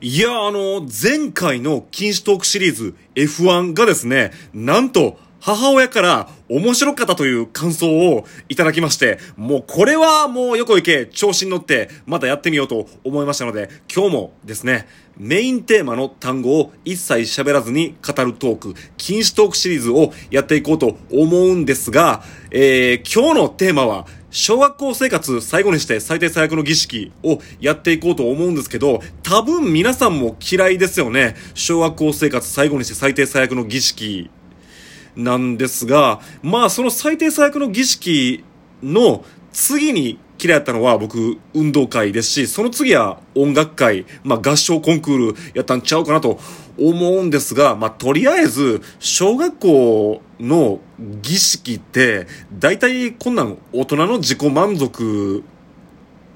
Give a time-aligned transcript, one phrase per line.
[0.00, 14.86] いや、あの、前回の禁止トークシリーズ F1 がですね、なんと、母親から面白かったという感想をいただきまして、もうこれはもう横行け、調子に乗ってまたやってみようと思いましたので、今日もですね、
[15.16, 31.34] メインテーマの単語を一切喋らずに語るトーク、禁止トークシリーズをやっていこうと思うんですが、えー、今日のテーマは、小学校生活最後にして最低最悪の儀式をやっていこうと思うんですけど、多分皆さんも嫌いですよね。
[31.54, 34.30] 小学校生活最後にして最低最悪の儀式
[35.16, 38.44] なんですが、まあその最低最悪の儀式
[38.82, 46.38] の次に嫌いだったのは僕運動会ですし、その次は音楽会、まあ合唱コンクールやったんちゃうかなと
[46.78, 50.80] 思うんですが、まあとりあえず小学校の
[51.22, 52.26] 儀式って
[52.58, 55.42] 大体こんなん大人の自己満足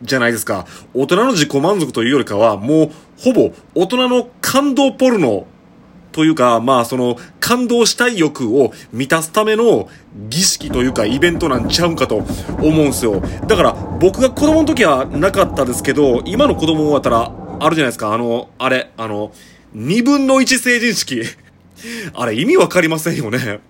[0.03, 0.67] じゃないですか。
[0.95, 5.47] 大人の自己満足というよりかはもうほぼ大人の感動ポルノ
[6.13, 9.89] というか、まあその、感動したい欲を満たすための
[10.29, 13.21] 儀式というかイベントなんちゃうんかと思うんすよ。
[13.47, 18.13] だから僕が子供の時はなかったですけど、今の子供だったらあるじゃないですか。
[18.13, 19.33] あの、あれ、あの、
[19.73, 21.23] 二分の一成人式。
[22.15, 23.61] あれ意味わかりませんよね。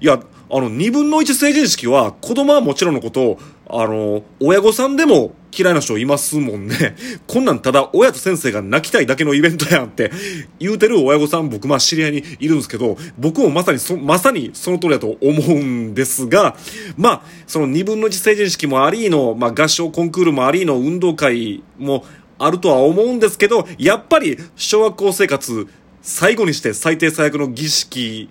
[0.00, 6.96] いや、あの、二分の一成人式は子供はもちろんのこと、あの、親御さんでも嫌いな人いますもんね。
[7.26, 10.10] こんなんただ親と先生が泣きたいだけのイベントやんって
[10.58, 16.56] 言うてる親御さん僕まあ知り合いにいるんですけど、僕もまさにそ、まさにその通りだと思うんですが、
[16.96, 22.04] まあ、その二分の一成人式もありの、まあ合唱コンクールもありの運動会も
[22.38, 25.66] あるとは思うんですけど、やっぱり小学校生活
[26.02, 28.28] 最後にして最低最悪の儀式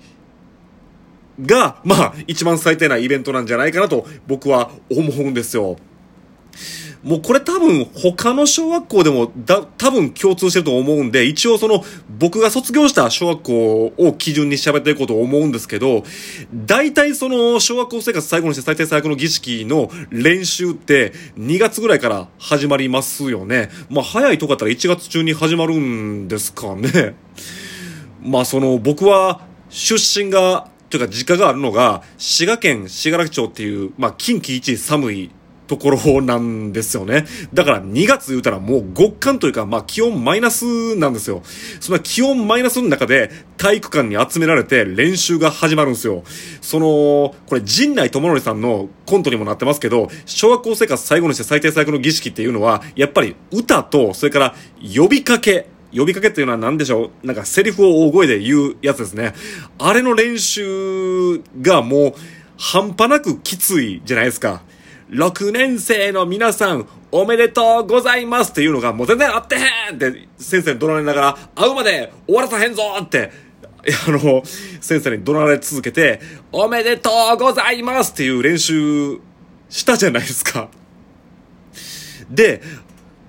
[1.41, 5.77] が、まあ、一番最低なイベントなんじゃないかなと僕は思うんですよ。
[7.03, 11.83] もうこれ多分他の小学校でもだ多分共通してると思うんで、一応その
[12.17, 16.03] 僕が卒業した小学校を基準に喋っていこうと思うんですけど、
[16.53, 23.69] 大体その小学校生活最後にして最低最悪の儀式の練習って2月ぐらいから始まりますよね。
[23.89, 27.16] まあ早いとこだったら1月中に始まるんですかね。
[28.22, 35.31] まあその僕は出身がというか実家があるのが滋賀県滋賀町っていう、まあ近畿一寒い
[35.68, 37.25] ところなんですよね。
[37.53, 41.41] だから2月言うたらもう極寒というか、まあ気温マイナスなんですよ。
[41.79, 46.23] その気温マイナスの中で体育館に集められて練習が始まるんですよ。
[46.62, 54.56] その、これ陣内智則さんのコントにもなってますけど、小学校生活最後にして最低最悪の儀式っていうのは、やっぱり歌と、それから
[54.96, 57.28] 呼びかけ、呼びかけっていうのは何でしょう？
[57.28, 59.34] なんかセリフを大声で言うやつですね。
[59.78, 62.13] あれの練習がもう
[62.57, 64.63] 半端なくきついじゃないですか。
[65.09, 73.31] 6年生の皆さん、おめでとうございますっていうのがもう全然あってへんって先生に怒鳴られながら、会うまで終わらさへんぞって、
[74.08, 74.44] あの、
[74.81, 76.22] 先生に怒鳴られ続けて、
[76.52, 79.19] おめでとうございますっていう練習
[79.69, 80.69] したじゃないですか。
[82.30, 82.62] で、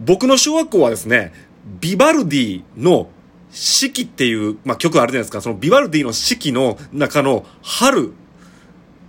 [0.01, 1.33] 僕の小学校はですね、
[1.81, 3.09] ビバルディの
[3.51, 5.41] 四季っていう、まあ、曲あるじゃないですか。
[5.41, 8.13] そのビバルディの四季の中の春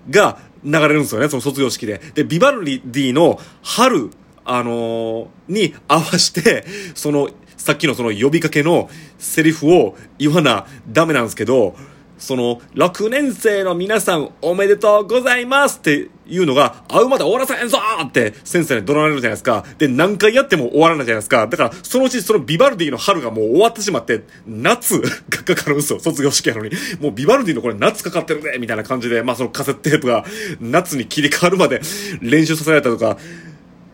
[0.09, 2.01] が流れるんですよね、その卒業式で。
[2.13, 4.09] で、ビバルディの春、
[4.43, 6.65] あのー、に合わして、
[6.95, 11.75] その、さっきのその呼びかけのセリフを言わなダメなんですけど、
[12.17, 19.65] その、6年生の皆さんおめでとうございますっていうのが、会うまで終わらせへんぞって先生に怒られるじゃないですか。
[19.77, 21.47] で、何回やっても終わらないじゃないですか。
[21.47, 25.09] だから、そのうちそのビバルディの春がもう終わってしまって、夏が
[25.43, 25.99] かかるんですよ。
[25.99, 26.71] 卒業式やのに。
[26.99, 30.25] もうビバルディのこれ夏かかってるねみたいな感じで、まあそのカセットテープが
[30.59, 31.81] 夏に切り替わるまで
[32.21, 33.17] 練習させられたとか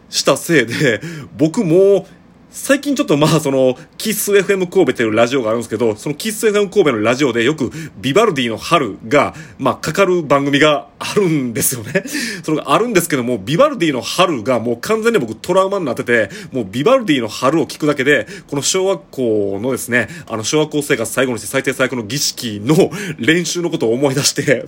[0.10, 1.02] したせいで、
[1.38, 2.06] 僕も
[2.52, 12.04] 最近ちょっとまあその、キッス FM 神戸っていうラジオがあるんですけど、そのキッス FM 神戸のラジオでよくビバルディの春が、まあかかる番組があるんですよね。
[12.44, 24.66] それがあるんですけども、ビバルディの春がもう完全に僕トラウマになってて、もうビバルディの春を聞くだけで、この小学校のですね、あの小学校生活最後にして最低最悪の儀式の練習のことを思い出して、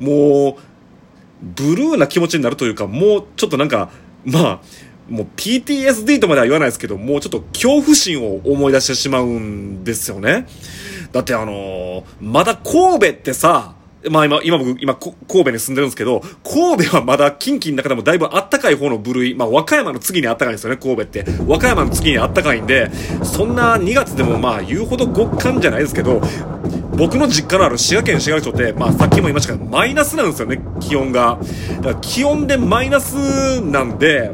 [0.00, 0.62] もう、
[1.40, 3.90] ブルーな気持ちになるというか、もうちょっとなんか、
[4.24, 4.60] まあ、
[5.08, 10.46] もう PTSD とまでは言わないですけど、もうちょっと恐怖心を思い出してしまうんですよね。
[11.12, 13.74] だってあのー、まだ神戸ってさ、
[14.10, 21.24] まあ今、今僕、今、神戸に住んでるんですけど、神戸はまだ近畿の中でもだいぶあったかい方の部類、まあ和歌山の次にあったかいんですよね、神戸って。
[21.46, 22.90] 和歌山の次にあったかいんで、
[23.24, 26.20] そんな2月でもまあ言うほど極寒じゃないですけど、
[26.96, 31.38] 僕の実家のある滋賀県滋賀町って、まあさっきも言いましたけど、マイナスなんですよね、気温が。
[31.78, 34.30] だから気温でマイナスなんで、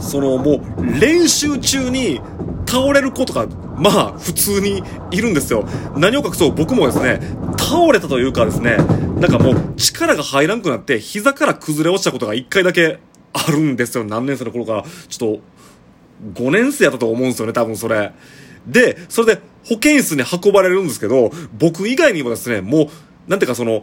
[0.00, 2.20] そのもう練習中に
[2.66, 3.46] 倒れる子とか、
[3.76, 5.66] まあ、普通にいるんですよ。
[5.96, 7.20] 何を隠そう、僕もですね、
[7.58, 8.76] 倒れたというかですね、
[9.20, 12.98] なんかもう力が入らんくなって、膝から崩れ落ちたことが1回だけ
[13.32, 14.04] あるんですよ。
[14.04, 14.84] 何年生の頃から。
[15.08, 15.38] ちょっ
[16.34, 18.12] と、5年生やったと思うんですよね、多分それ。
[18.66, 22.88] で、それで保健室に運ばれるんですけど、僕以外にもですね、もう、
[23.28, 23.82] なんていうかその、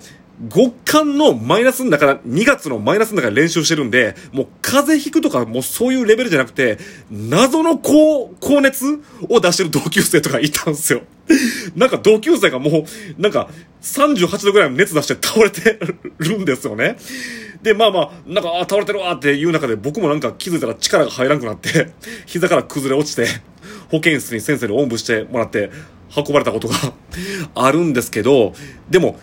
[0.49, 6.79] 極寒のマイナスの中、2月のマイナスの中で練習してるんで、もう風邪ひくとかもうそういうレベルじゃなくて、
[7.11, 8.85] 謎の高、高熱
[9.29, 11.01] を出してる同級生とかいたんですよ。
[11.75, 12.85] なんか同級生がも
[13.17, 13.49] う、なんか
[13.81, 15.79] 38度ぐらいの熱出して倒れて
[16.17, 16.97] るんですよね。
[17.61, 21.89] で、まあまあ、なんか、あ、倒れてるわっていう中で僕もなんか気づいたら力が入らんくなって、
[22.25, 23.27] 膝から崩れ落ちて、
[23.89, 25.69] 保健室に先生におんぶしてもらって
[26.15, 26.75] 運ばれたことが
[27.53, 28.53] あるんですけど、
[28.89, 29.19] でも、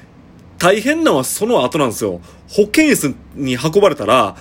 [0.58, 2.20] 大変なのはその後なんですよ。
[2.48, 4.36] 保健室に運ばれたら、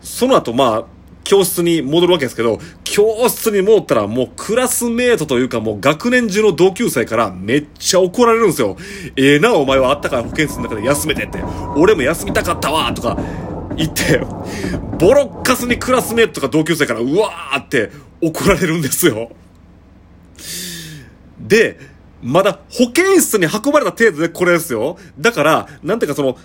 [0.00, 0.84] その後まあ、
[1.24, 8.76] 教室に戻るわけですけど、教室に戻ったらもうクラスメートというかもう学年中の同級生からめっちゃ怒られるんですよ。
[9.16, 11.42] ええー、な、お前はあったから保健室の中で休めてって。
[11.76, 13.18] 俺も休みたかったわとか
[13.76, 14.20] 言って、
[14.98, 17.90] ボロッカスにクラスメートとか同級生からうわーって
[18.22, 19.30] 怒られるんですよ。
[21.40, 21.78] で、
[22.22, 24.98] まだ保健室に運ばれた程度でこれですよ。
[25.18, 26.36] だから、なんていうかその、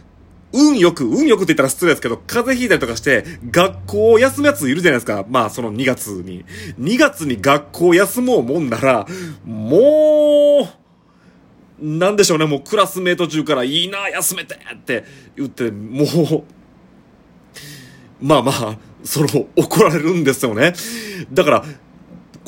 [0.53, 5.25] 運よく、運よくって言ったら失礼ですけど、風邪ひいたりとかして、学校を休むやついるじゃないですか。
[5.29, 6.43] まあ、その2月に。
[6.79, 9.07] 2月に学校休もうもんなら、
[9.45, 10.67] も
[11.81, 15.05] う、なんでしょうね、もうクラスメート中からいいな、休めてって
[15.37, 16.43] 言って、もう、
[18.21, 20.73] まあまあ、その、怒られるんですよね。
[21.31, 21.65] だから、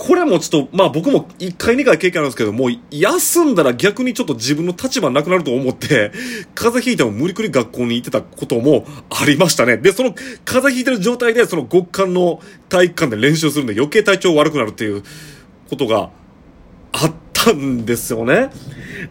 [0.05, 6.11] これもちょっと、まあ僕も1回2回経験あるんですけど、も休んだら逆にちょっと自分の立場なくなると思って、
[6.55, 9.77] 風邪ひいても無理くり学校に行ってたこともありましたね。
[9.77, 10.13] で、その
[10.43, 15.03] 風邪ひいてる状態でその極寒の体育館で練習するんで余計体調悪くなるっていう
[15.69, 16.09] ことが
[16.91, 18.49] あったんですよね。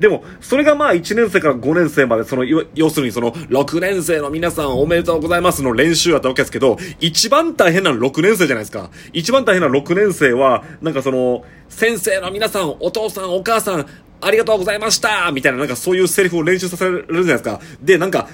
[0.00, 8.90] でも、それがまあ1年生から5年生まで、その、要するにその、6年生の皆さんおめでとうございますの練習だったわけですけど、一番大変なの6年生じゃないですか。
[9.12, 13.86] 一番大変な6年生は、なんかその、先生の皆さん、お父さん、お母さん、
[14.20, 17.60] ありがとうございましたみたいな、なんかそういうセリフを練習させられるじゃないですか。
[17.80, 18.28] で、なんか、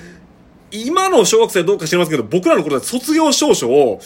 [0.70, 4.00] 今の小学生どうか知りませんけど、僕らの頃で卒業証書を、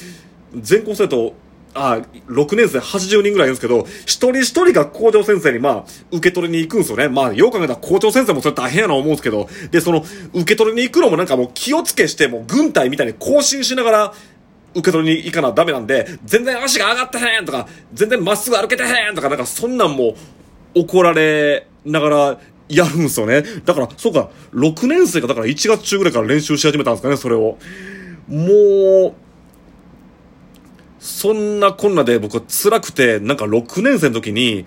[0.54, 1.34] 全校生徒
[1.74, 7.08] あ、6年生80人ぐらいいるんですけど、一人一人が校長先生にまあ、受け取りに行くんですよね。
[7.08, 10.04] まあ、よう考えたら校長先生もそれ大変やな思うんですけど、で、その、
[10.34, 14.14] 受け取りに行くのもなんかもう気をつけして、もう軍隊みたいに更新しながら、
[14.74, 20.14] 受け取りに行かなダメなんで、全然足が上がってへんとか、全然まっすぐ歩けてへんとか、なんかそんなんも
[20.74, 23.42] 怒られながらやるんですよね。
[23.64, 27.58] だから、そうか、6年生がだから1月中ぐらいから練習し始めたんですかね、それを。
[28.28, 29.14] もう、
[31.02, 34.64] そんなこんなで僕は辛くて、なんか6年生の時に、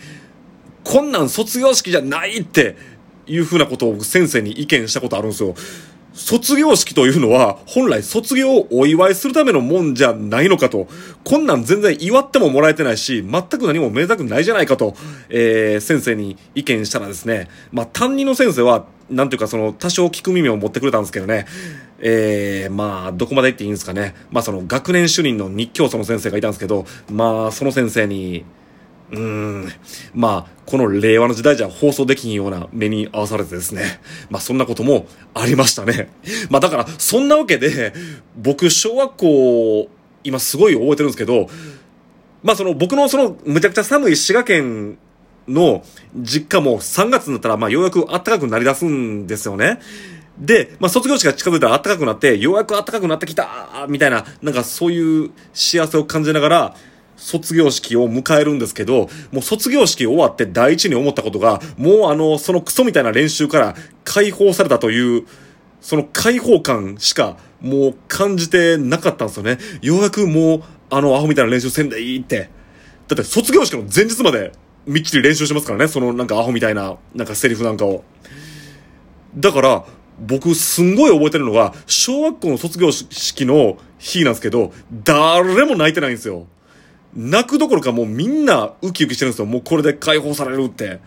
[0.83, 2.75] こんなん卒業式じゃないって
[3.25, 5.55] いうふうなことを先生に意見したことあるんですよ。
[6.15, 10.87] 卒業式というのは、本来卒業をお祝いするためのもんじゃないのかと。
[11.25, 14.95] こんなん全然祝ってももらえてないし、全く何もめでたくないじゃないかと、
[15.27, 21.47] えー、先生に意見したらですね、まあ、担任の先生は、なんていうかその、多少聞く耳を持ってくれたんですけどね、
[21.99, 24.15] えー、まあ、どこまで言っていいんですかね。
[24.31, 28.45] まあ、その、学年主任の日教祖の先生がいたんですけど、まあ、その先生に、
[29.11, 29.71] うーん、
[30.13, 33.99] まあ、この令和の時代じゃ放送できんような目に合わされてですね。
[34.29, 36.09] まあ、そんなこともありましたね。
[36.49, 37.93] まあ、だから、そんなわけで、
[38.35, 39.89] 僕、小学校、
[40.23, 41.49] 今すごい覚えてるんですけど、
[42.43, 44.97] まあ、その、僕のその、むちゃくちゃ寒い滋賀県
[45.47, 45.83] の
[46.15, 49.79] 実家も3月になったら、まあ、ようやく暖かくなりだすんですよね。
[50.37, 56.75] で、まあ、卒業式が近づいたら暖かくなって、ようやく暖かくなってきたみたいな、なんかそういう幸せを感じながら、
[57.25, 65.25] 卒業式を迎えるんですけど、もう卒業式終わって第一に思ったことが、もうあの、そのクソみたいな練習から解放されたという、
[65.81, 69.57] その解放感しかもう感じてなかったんですよね。
[69.81, 72.51] ようやくもう、あの、アホみたいな練習せんでいいって。
[73.07, 74.51] だって卒業式の前日まで
[74.85, 78.03] みっちり練習してますからね、そのなんかアホみたいな、なんかセリフなんかを。
[79.35, 79.85] だから、
[80.19, 84.71] 僕すんごい覚えてるのが、小学校の卒業式の日なんですけど、
[85.03, 86.45] 誰も泣いてないんですよ。
[87.15, 89.45] 泣くどころかもうみんなウキウキしてるんですよ。
[89.45, 90.99] もうこれで解放されるって。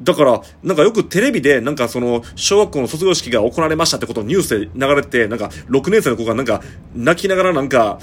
[0.00, 6.62] だから、なんかよくテレビで、なんかその、小学校の卒業式が行われましたってことをニュースで流れて、なんか、6年生の子がなんか、
[6.94, 7.98] 泣きながらなんか、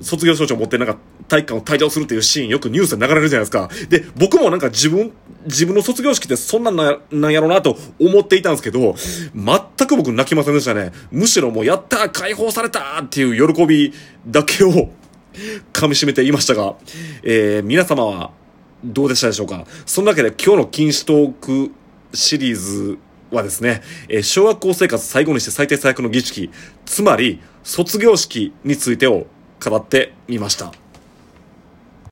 [0.00, 0.96] 卒業証書を持ってなんか
[1.28, 3.68] 体育館を退場するっていうシーンよくニュースで流れるじゃないですか。
[3.88, 5.12] で、僕もなんか自分、
[5.44, 8.94] 自分の卒業式ってそんなんななんやろうなと思っていたんですけど、
[9.34, 10.92] 全く僕泣きませんでしたね。
[11.10, 13.92] むしろもうやった解放されたっていう喜び
[14.26, 14.90] だけを
[15.72, 16.76] 噛み締めていましたが、
[17.22, 18.30] えー、皆様は
[18.84, 19.64] どうでしたでしょうか？
[19.86, 21.72] そんなわけで今日の禁止トーク
[22.14, 22.98] シリーズ
[23.30, 26.50] はですね、えー小学校生活最後にして最低最悪の儀式、
[26.86, 29.26] つまり卒業式についてを
[29.62, 30.72] 語ってみました。